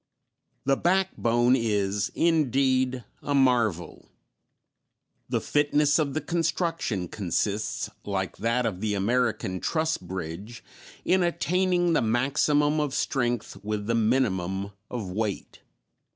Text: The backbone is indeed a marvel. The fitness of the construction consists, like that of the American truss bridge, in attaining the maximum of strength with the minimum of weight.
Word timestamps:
The 0.65 0.77
backbone 0.77 1.55
is 1.55 2.11
indeed 2.15 3.03
a 3.21 3.35
marvel. 3.35 4.09
The 5.29 5.39
fitness 5.39 5.99
of 5.99 6.15
the 6.15 6.21
construction 6.21 7.07
consists, 7.07 7.87
like 8.03 8.37
that 8.37 8.65
of 8.65 8.81
the 8.81 8.95
American 8.95 9.59
truss 9.59 9.97
bridge, 9.99 10.63
in 11.05 11.21
attaining 11.21 11.93
the 11.93 12.01
maximum 12.01 12.79
of 12.79 12.95
strength 12.95 13.63
with 13.63 13.85
the 13.85 13.93
minimum 13.93 14.71
of 14.89 15.11
weight. 15.11 15.59